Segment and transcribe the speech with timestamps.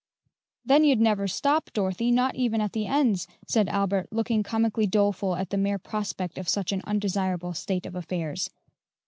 [0.65, 5.35] "Then you'd never stop, Dorothy, not even at the ends," said Albert, looking comically doleful
[5.35, 8.49] at the mere prospect of such an undesirable state of affairs.